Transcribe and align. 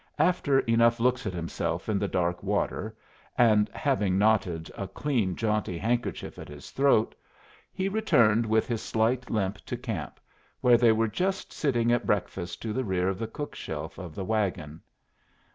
After 0.17 0.61
enough 0.61 0.99
looks 0.99 1.27
at 1.27 1.33
himself 1.35 1.87
in 1.87 1.99
the 1.99 2.07
dark 2.07 2.41
water, 2.41 2.97
and 3.37 3.69
having 3.71 4.17
knotted 4.17 4.71
a 4.75 4.87
clean, 4.87 5.35
jaunty 5.35 5.77
handkerchief 5.77 6.39
at 6.39 6.49
his 6.49 6.71
throat, 6.71 7.13
he 7.71 7.87
returned 7.87 8.47
with 8.47 8.65
his 8.67 8.81
slight 8.81 9.29
limp 9.29 9.59
to 9.67 9.77
camp, 9.77 10.19
where 10.59 10.79
they 10.79 10.91
were 10.91 11.07
just 11.07 11.53
sitting 11.53 11.91
at 11.91 12.07
breakfast 12.07 12.63
to 12.63 12.73
the 12.73 12.83
rear 12.83 13.09
of 13.09 13.19
the 13.19 13.27
cook 13.27 13.53
shelf 13.53 13.99
of 13.99 14.15
the 14.15 14.25
wagon. 14.25 14.81